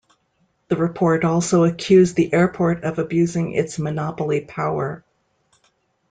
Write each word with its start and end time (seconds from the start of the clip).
The 0.69 0.77
report 0.77 1.23
also 1.23 1.63
accused 1.63 2.15
the 2.15 2.33
airport 2.33 2.83
of 2.83 2.97
abusing 2.97 3.51
its 3.53 3.77
monopoly 3.77 4.41
power. 4.43 5.03